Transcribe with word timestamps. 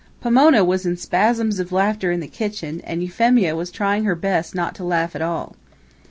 Pomona 0.19 0.65
was 0.65 0.83
in 0.83 0.97
spasms 0.97 1.59
of 1.59 1.71
laughter 1.71 2.11
in 2.11 2.21
the 2.21 2.27
kitchen, 2.27 2.81
and 2.85 3.03
Euphemia 3.03 3.55
was 3.55 3.69
trying 3.69 4.03
her 4.03 4.15
best 4.15 4.55
not 4.55 4.73
to 4.73 4.83
laugh 4.83 5.15
at 5.15 5.21
all. 5.21 5.55